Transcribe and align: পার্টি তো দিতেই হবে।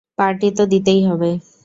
পার্টি 0.17 0.47
তো 0.57 0.63
দিতেই 0.71 1.01
হবে। 1.07 1.29